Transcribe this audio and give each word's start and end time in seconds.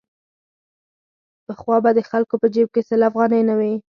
پخوا 1.45 1.75
به 1.83 1.89
د 1.97 1.99
خلکو 2.09 2.35
په 2.41 2.47
جېب 2.53 2.67
کې 2.73 2.81
سل 2.89 3.01
افغانۍ 3.09 3.41
نه 3.49 3.55
وې. 3.59 3.73